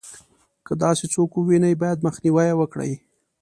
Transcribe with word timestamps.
که 0.65 0.73
داسې 0.83 1.05
څوک 1.13 1.29
ووینو 1.35 1.69
باید 1.81 2.05
مخنیوی 2.07 2.45
یې 2.49 2.55
وکړو. 2.57 2.93